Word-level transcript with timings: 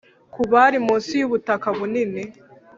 ku 0.33 0.41
bari 0.51 0.77
munsi 0.87 1.11
yubutaka 1.21 1.67
bunini 1.77 2.21